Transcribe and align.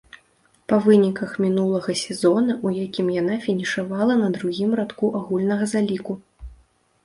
Па 0.71 0.77
выніках 0.85 1.35
мінулага 1.43 1.95
сезона, 2.03 2.57
у 2.69 2.73
якім 2.85 3.13
яна 3.21 3.37
фінішавала 3.45 4.19
на 4.25 4.33
другім 4.41 4.69
радку 4.83 5.15
агульнага 5.23 5.73
заліку. 5.77 6.21